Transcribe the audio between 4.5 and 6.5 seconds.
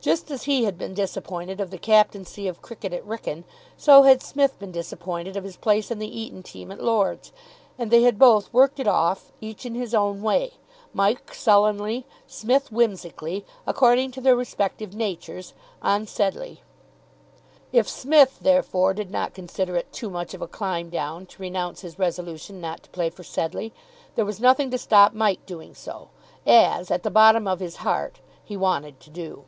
been disappointed of his place in the Eton